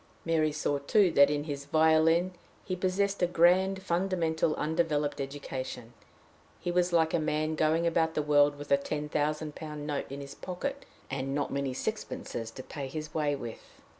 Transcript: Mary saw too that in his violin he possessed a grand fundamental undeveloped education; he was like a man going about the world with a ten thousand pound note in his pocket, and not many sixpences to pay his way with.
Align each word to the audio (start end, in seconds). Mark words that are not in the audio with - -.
Mary 0.25 0.51
saw 0.51 0.79
too 0.79 1.11
that 1.11 1.29
in 1.29 1.43
his 1.43 1.65
violin 1.65 2.31
he 2.65 2.75
possessed 2.75 3.21
a 3.21 3.27
grand 3.27 3.83
fundamental 3.83 4.55
undeveloped 4.55 5.21
education; 5.21 5.93
he 6.59 6.71
was 6.71 6.91
like 6.91 7.13
a 7.13 7.19
man 7.19 7.53
going 7.53 7.85
about 7.85 8.15
the 8.15 8.23
world 8.23 8.57
with 8.57 8.71
a 8.71 8.77
ten 8.77 9.07
thousand 9.07 9.53
pound 9.53 9.85
note 9.85 10.11
in 10.11 10.19
his 10.19 10.33
pocket, 10.33 10.85
and 11.11 11.35
not 11.35 11.53
many 11.53 11.71
sixpences 11.71 12.49
to 12.49 12.63
pay 12.63 12.87
his 12.87 13.13
way 13.13 13.35
with. 13.35 13.79